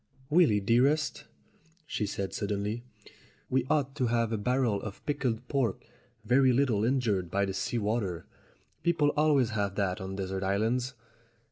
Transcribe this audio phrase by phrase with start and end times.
[0.31, 1.25] "Willy, dearest,"
[1.85, 2.83] she said suddenly,
[3.51, 5.85] "we ought to have a barrel of pickled pork,
[6.25, 8.25] very little injured by the sea water.
[8.81, 10.95] People always have that on desert islands."